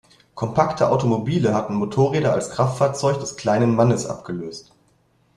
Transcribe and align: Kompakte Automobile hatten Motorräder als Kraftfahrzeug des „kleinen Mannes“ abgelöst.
Kompakte 0.33 0.89
Automobile 0.91 1.53
hatten 1.53 1.75
Motorräder 1.75 2.33
als 2.33 2.49
Kraftfahrzeug 2.49 3.19
des 3.19 3.37
„kleinen 3.37 3.75
Mannes“ 3.75 4.07
abgelöst. 4.07 4.73